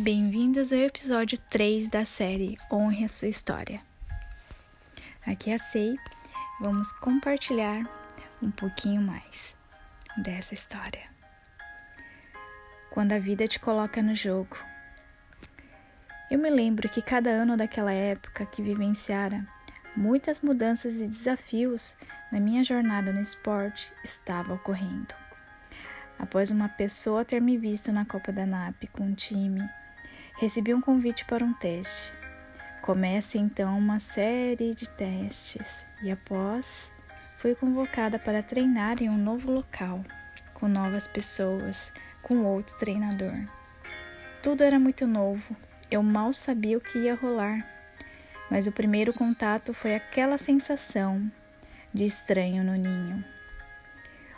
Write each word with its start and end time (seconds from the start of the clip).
Bem-vindos 0.00 0.72
ao 0.72 0.78
episódio 0.78 1.36
3 1.50 1.88
da 1.88 2.04
série 2.04 2.56
Honre 2.70 3.04
a 3.04 3.08
Sua 3.08 3.26
História. 3.26 3.80
Aqui 5.26 5.50
é 5.50 5.54
a 5.54 5.58
Sei, 5.58 5.96
vamos 6.60 6.92
compartilhar 6.92 7.82
um 8.40 8.48
pouquinho 8.48 9.02
mais 9.02 9.56
dessa 10.16 10.54
história. 10.54 11.02
Quando 12.92 13.12
a 13.12 13.18
vida 13.18 13.48
te 13.48 13.58
coloca 13.58 14.00
no 14.00 14.14
jogo. 14.14 14.56
Eu 16.30 16.38
me 16.38 16.48
lembro 16.48 16.88
que 16.88 17.02
cada 17.02 17.30
ano 17.30 17.56
daquela 17.56 17.92
época 17.92 18.46
que 18.46 18.62
vivenciara 18.62 19.44
muitas 19.96 20.40
mudanças 20.42 21.00
e 21.00 21.08
desafios 21.08 21.96
na 22.30 22.38
minha 22.38 22.62
jornada 22.62 23.12
no 23.12 23.20
esporte 23.20 23.92
estava 24.04 24.54
ocorrendo. 24.54 25.12
Após 26.16 26.52
uma 26.52 26.68
pessoa 26.68 27.24
ter 27.24 27.40
me 27.40 27.58
visto 27.58 27.90
na 27.90 28.04
Copa 28.04 28.30
da 28.30 28.46
NAP 28.46 28.86
com 28.92 29.02
um 29.02 29.14
time 29.14 29.68
recebi 30.38 30.72
um 30.72 30.80
convite 30.80 31.24
para 31.24 31.44
um 31.44 31.52
teste. 31.52 32.14
Começa 32.80 33.36
então 33.36 33.76
uma 33.76 33.98
série 33.98 34.72
de 34.72 34.88
testes 34.88 35.84
e 36.00 36.12
após 36.12 36.92
fui 37.38 37.56
convocada 37.56 38.20
para 38.20 38.40
treinar 38.40 39.02
em 39.02 39.08
um 39.08 39.18
novo 39.18 39.50
local, 39.50 40.04
com 40.54 40.68
novas 40.68 41.08
pessoas, 41.08 41.92
com 42.22 42.44
outro 42.44 42.76
treinador. 42.78 43.34
Tudo 44.40 44.62
era 44.62 44.78
muito 44.78 45.08
novo, 45.08 45.56
eu 45.90 46.04
mal 46.04 46.32
sabia 46.32 46.78
o 46.78 46.80
que 46.80 46.98
ia 46.98 47.16
rolar, 47.16 47.66
mas 48.48 48.68
o 48.68 48.72
primeiro 48.72 49.12
contato 49.12 49.74
foi 49.74 49.96
aquela 49.96 50.38
sensação 50.38 51.28
de 51.92 52.04
estranho 52.04 52.62
no 52.62 52.74
ninho. 52.74 53.24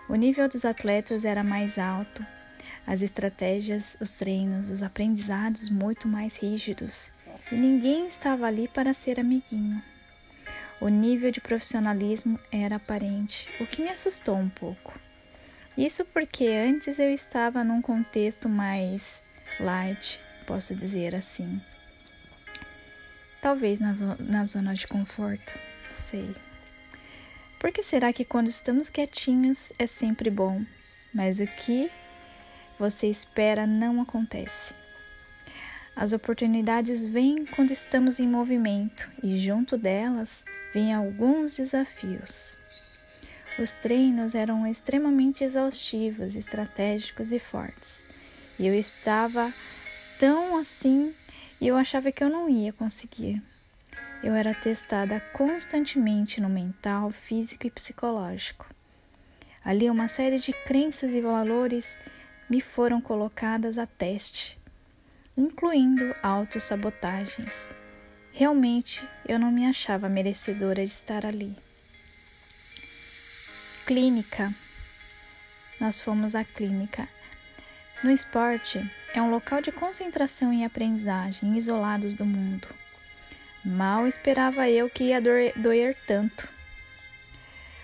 O 0.09 0.15
nível 0.15 0.49
dos 0.49 0.65
atletas 0.65 1.27
era 1.27 1.45
mais 1.45 1.79
alto 1.79 2.25
as 2.87 3.03
estratégias, 3.03 3.97
os 4.01 4.13
treinos, 4.13 4.71
os 4.71 4.83
aprendizados 4.83 5.69
muito 5.69 6.09
mais 6.09 6.37
rígidos 6.37 7.13
e 7.51 7.55
ninguém 7.55 8.07
estava 8.07 8.47
ali 8.47 8.69
para 8.69 8.95
ser 8.95 9.19
amiguinho. 9.19 9.83
O 10.81 10.89
nível 10.89 11.31
de 11.31 11.41
profissionalismo 11.41 12.39
era 12.51 12.77
aparente, 12.77 13.49
o 13.61 13.67
que 13.67 13.83
me 13.83 13.91
assustou 13.91 14.37
um 14.37 14.49
pouco. 14.49 14.99
Isso 15.77 16.05
porque 16.05 16.47
antes 16.47 16.99
eu 16.99 17.11
estava 17.13 17.63
num 17.63 17.83
contexto 17.83 18.49
mais 18.49 19.23
light, 19.59 20.21
posso 20.47 20.75
dizer 20.75 21.15
assim. 21.15 21.61
Talvez 23.41 23.81
na, 23.81 23.95
na 24.19 24.45
zona 24.45 24.75
de 24.75 24.87
conforto, 24.87 25.59
sei. 25.93 26.35
Por 27.59 27.73
que 27.73 27.83
será 27.83 28.13
que 28.13 28.25
quando 28.25 28.49
estamos 28.49 28.89
quietinhos 28.89 29.73
é 29.79 29.87
sempre 29.87 30.31
bom, 30.31 30.65
mas 31.13 31.41
o 31.41 31.47
que 31.47 31.91
você 32.81 33.09
espera 33.09 33.67
não 33.67 34.01
acontece. 34.01 34.75
As 35.95 36.15
oportunidades 36.15 37.07
vêm 37.07 37.45
quando 37.45 37.73
estamos 37.73 38.19
em 38.19 38.27
movimento 38.27 39.07
e 39.23 39.37
junto 39.37 39.77
delas 39.77 40.47
vêm 40.73 40.95
alguns 40.95 41.59
desafios. 41.59 42.57
Os 43.59 43.73
treinos 43.75 44.35
eram 44.35 44.67
extremamente 44.67 45.45
exaustivos, 45.45 46.35
estratégicos 46.35 47.33
e 47.33 47.39
fortes. 47.39 48.07
E 48.59 48.67
eu 48.67 48.75
estava 48.75 49.53
tão 50.19 50.57
assim 50.57 51.15
e 51.61 51.69
eu 51.69 51.77
achava 51.77 52.11
que 52.11 52.25
eu 52.25 52.31
não 52.31 52.49
ia 52.49 52.73
conseguir. 52.73 53.43
Eu 54.23 54.35
era 54.35 54.55
testada 54.55 55.21
constantemente 55.35 56.41
no 56.41 56.49
mental, 56.49 57.11
físico 57.11 57.67
e 57.67 57.71
psicológico. 57.71 58.67
Ali 59.63 59.91
uma 59.91 60.09
série 60.09 60.39
de 60.39 60.55
crenças 60.65 61.15
e 61.15 61.21
valores 61.21 61.99
me 62.51 62.61
foram 62.61 63.01
colocadas 63.01 63.79
a 63.79 63.87
teste, 63.87 64.59
incluindo 65.37 66.13
autossabotagens. 66.21 67.71
Realmente 68.33 69.09
eu 69.25 69.39
não 69.39 69.53
me 69.53 69.65
achava 69.65 70.09
merecedora 70.09 70.85
de 70.85 70.91
estar 70.91 71.25
ali. 71.25 71.57
Clínica. 73.87 74.53
Nós 75.81 76.01
fomos 76.01 76.35
à 76.35 76.45
clínica. 76.45 77.09
No 78.03 78.11
esporte, 78.11 78.79
é 79.15 79.23
um 79.23 79.31
local 79.31 79.63
de 79.63 79.71
concentração 79.71 80.53
e 80.53 80.65
aprendizagem, 80.65 81.57
isolados 81.57 82.15
do 82.15 82.27
mundo. 82.27 82.67
Mal 83.65 84.07
esperava 84.09 84.69
eu 84.69 84.91
que 84.91 85.05
ia 85.05 85.21
doer 85.21 85.97
tanto. 86.07 86.49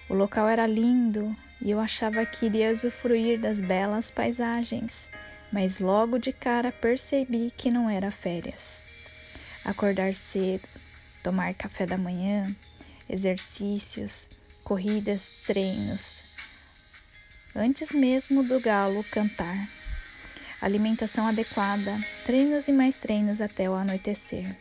O 0.09 0.15
local 0.15 0.49
era 0.49 0.67
lindo, 0.67 1.37
e 1.61 1.71
eu 1.71 1.81
achava 1.81 2.25
que 2.27 2.47
iria 2.47 2.71
usufruir 2.71 3.41
das 3.41 3.61
belas 3.61 4.11
paisagens, 4.11 5.09
mas 5.51 5.81
logo 5.81 6.19
de 6.19 6.33
cara 6.33 6.71
percebi 6.71 7.53
que 7.57 7.71
não 7.71 7.89
era 7.89 8.11
férias. 8.11 8.85
Acordar 9.65 10.15
cedo, 10.15 10.69
tomar 11.23 11.55
café 11.55 11.87
da 11.87 11.97
manhã, 11.97 12.55
exercícios, 13.09 14.29
corridas, 14.63 15.43
treinos. 15.47 16.23
Antes 17.55 17.93
mesmo 17.93 18.43
do 18.43 18.61
galo 18.61 19.03
cantar. 19.05 19.69
Alimentação 20.61 21.27
adequada, 21.27 21.97
treinos 22.25 22.69
e 22.69 22.73
mais 22.73 22.99
treinos 22.99 23.41
até 23.41 23.69
o 23.69 23.75
anoitecer. 23.75 24.57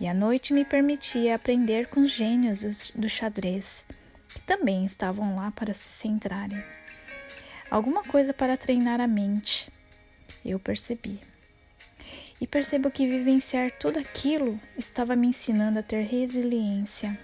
E 0.00 0.06
a 0.06 0.14
noite 0.14 0.52
me 0.52 0.64
permitia 0.64 1.34
aprender 1.34 1.88
com 1.88 2.00
os 2.00 2.10
gênios 2.10 2.92
do 2.94 3.08
xadrez 3.08 3.84
que 4.28 4.40
também 4.40 4.84
estavam 4.84 5.36
lá 5.36 5.50
para 5.50 5.72
se 5.72 5.88
centrarem. 5.88 6.62
Alguma 7.70 8.02
coisa 8.02 8.32
para 8.32 8.56
treinar 8.56 9.00
a 9.00 9.06
mente, 9.06 9.70
eu 10.44 10.58
percebi. 10.58 11.20
E 12.40 12.46
percebo 12.46 12.90
que 12.90 13.06
vivenciar 13.06 13.70
tudo 13.72 13.98
aquilo 13.98 14.60
estava 14.76 15.16
me 15.16 15.28
ensinando 15.28 15.78
a 15.78 15.82
ter 15.82 16.02
resiliência. 16.02 17.18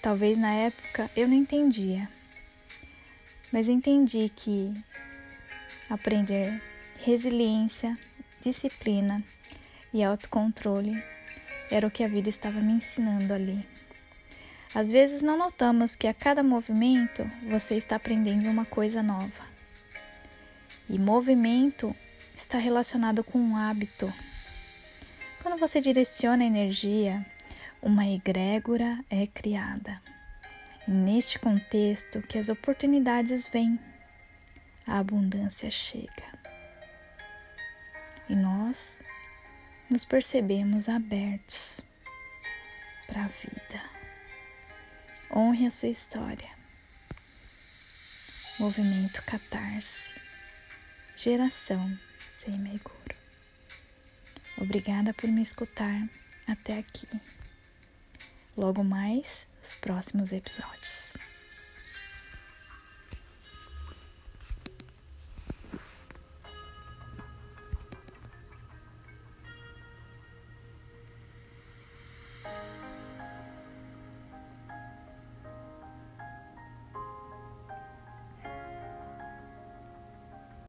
Talvez 0.00 0.38
na 0.38 0.54
época 0.54 1.10
eu 1.16 1.26
não 1.26 1.34
entendia, 1.34 2.08
mas 3.52 3.68
entendi 3.68 4.30
que 4.34 4.72
aprender 5.90 6.62
resiliência, 7.04 7.98
disciplina 8.40 9.22
e 9.92 10.02
autocontrole 10.02 11.02
era 11.70 11.86
o 11.86 11.90
que 11.90 12.04
a 12.04 12.08
vida 12.08 12.28
estava 12.28 12.60
me 12.60 12.74
ensinando 12.74 13.34
ali. 13.34 13.66
Às 14.74 14.90
vezes 14.90 15.22
não 15.22 15.36
notamos 15.36 15.96
que 15.96 16.06
a 16.06 16.14
cada 16.14 16.42
movimento 16.42 17.28
você 17.48 17.76
está 17.76 17.96
aprendendo 17.96 18.50
uma 18.50 18.64
coisa 18.64 19.02
nova. 19.02 19.48
E 20.88 20.98
movimento 20.98 21.94
está 22.36 22.58
relacionado 22.58 23.24
com 23.24 23.38
um 23.38 23.56
hábito. 23.56 24.12
Quando 25.42 25.58
você 25.58 25.80
direciona 25.80 26.44
a 26.44 26.46
energia, 26.46 27.24
uma 27.80 28.06
egrégora 28.06 29.02
é 29.08 29.26
criada. 29.26 30.00
E 30.86 30.90
neste 30.90 31.38
contexto 31.38 32.20
que 32.22 32.38
as 32.38 32.48
oportunidades 32.48 33.48
vêm, 33.48 33.78
a 34.86 34.98
abundância 34.98 35.70
chega. 35.70 36.38
E 38.28 38.34
nós 38.34 38.98
nos 39.90 40.04
percebemos 40.04 40.88
abertos 40.88 41.80
para 43.06 43.24
a 43.24 43.28
vida. 43.28 43.97
Honre 45.30 45.66
a 45.66 45.70
sua 45.70 45.90
história. 45.90 46.48
Movimento 48.58 49.22
Catarse. 49.24 50.14
Geração 51.16 51.98
sem 52.32 52.56
Meguro. 52.58 53.14
Obrigada 54.56 55.12
por 55.12 55.28
me 55.28 55.42
escutar 55.42 56.08
até 56.46 56.78
aqui. 56.78 57.06
Logo 58.56 58.82
mais, 58.82 59.46
os 59.62 59.74
próximos 59.74 60.32
episódios. 60.32 61.12